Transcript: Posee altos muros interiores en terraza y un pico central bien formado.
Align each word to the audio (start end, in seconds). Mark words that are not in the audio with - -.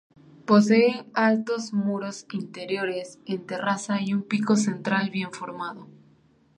Posee 0.47 1.05
altos 1.13 1.73
muros 1.73 2.25
interiores 2.33 3.19
en 3.27 3.45
terraza 3.45 4.01
y 4.01 4.15
un 4.15 4.23
pico 4.23 4.55
central 4.55 5.11
bien 5.11 5.31
formado. 5.31 5.87